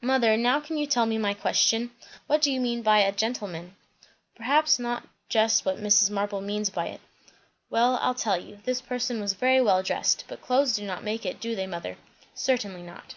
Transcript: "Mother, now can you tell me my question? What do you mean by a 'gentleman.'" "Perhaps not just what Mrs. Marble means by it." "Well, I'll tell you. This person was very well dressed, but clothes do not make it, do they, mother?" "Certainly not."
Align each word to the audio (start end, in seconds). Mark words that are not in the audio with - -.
"Mother, 0.00 0.38
now 0.38 0.58
can 0.58 0.78
you 0.78 0.86
tell 0.86 1.04
me 1.04 1.18
my 1.18 1.34
question? 1.34 1.90
What 2.28 2.40
do 2.40 2.50
you 2.50 2.60
mean 2.62 2.80
by 2.80 3.00
a 3.00 3.12
'gentleman.'" 3.12 3.76
"Perhaps 4.34 4.78
not 4.78 5.06
just 5.28 5.66
what 5.66 5.76
Mrs. 5.82 6.10
Marble 6.10 6.40
means 6.40 6.70
by 6.70 6.86
it." 6.86 7.02
"Well, 7.68 7.98
I'll 8.00 8.14
tell 8.14 8.40
you. 8.40 8.60
This 8.64 8.80
person 8.80 9.20
was 9.20 9.34
very 9.34 9.60
well 9.60 9.82
dressed, 9.82 10.24
but 10.28 10.40
clothes 10.40 10.74
do 10.76 10.86
not 10.86 11.04
make 11.04 11.26
it, 11.26 11.40
do 11.40 11.54
they, 11.54 11.66
mother?" 11.66 11.98
"Certainly 12.34 12.84
not." 12.84 13.16